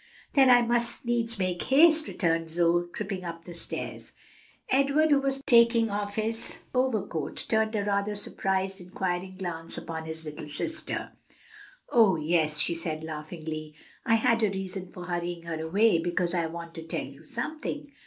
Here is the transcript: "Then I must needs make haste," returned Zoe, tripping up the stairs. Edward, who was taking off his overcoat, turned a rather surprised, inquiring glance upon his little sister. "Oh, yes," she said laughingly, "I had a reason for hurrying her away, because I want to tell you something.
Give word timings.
"Then 0.33 0.49
I 0.49 0.63
must 0.63 1.05
needs 1.05 1.37
make 1.37 1.61
haste," 1.61 2.07
returned 2.07 2.49
Zoe, 2.49 2.87
tripping 2.91 3.23
up 3.23 3.45
the 3.45 3.53
stairs. 3.53 4.13
Edward, 4.71 5.11
who 5.11 5.19
was 5.19 5.43
taking 5.43 5.91
off 5.91 6.15
his 6.15 6.57
overcoat, 6.73 7.45
turned 7.47 7.75
a 7.75 7.85
rather 7.85 8.15
surprised, 8.15 8.81
inquiring 8.81 9.37
glance 9.37 9.77
upon 9.77 10.05
his 10.05 10.25
little 10.25 10.47
sister. 10.47 11.11
"Oh, 11.91 12.15
yes," 12.15 12.57
she 12.57 12.73
said 12.73 13.03
laughingly, 13.03 13.75
"I 14.03 14.15
had 14.15 14.41
a 14.41 14.49
reason 14.49 14.91
for 14.91 15.05
hurrying 15.05 15.43
her 15.43 15.61
away, 15.63 15.99
because 15.99 16.33
I 16.33 16.47
want 16.47 16.73
to 16.73 16.81
tell 16.81 17.05
you 17.05 17.23
something. 17.23 17.91